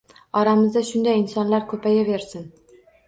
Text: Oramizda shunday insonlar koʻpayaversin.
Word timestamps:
Oramizda 0.39 0.83
shunday 0.87 1.21
insonlar 1.25 1.67
koʻpayaversin. 1.75 2.49